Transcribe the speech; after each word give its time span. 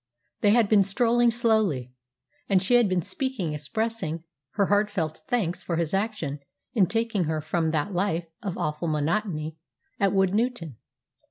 They 0.39 0.49
had 0.49 0.67
been 0.67 0.81
strolling 0.81 1.29
slowly, 1.29 1.93
and 2.49 2.59
she 2.63 2.73
had 2.73 2.89
been 2.89 3.03
speaking 3.03 3.53
expressing 3.53 4.23
her 4.53 4.65
heartfelt 4.65 5.21
thanks 5.27 5.61
for 5.61 5.75
his 5.77 5.93
action 5.93 6.39
in 6.73 6.87
taking 6.87 7.25
her 7.25 7.39
from 7.39 7.69
that 7.69 7.93
life 7.93 8.25
of 8.41 8.57
awful 8.57 8.87
monotony 8.87 9.57
at 9.99 10.11
Woodnewton. 10.11 10.73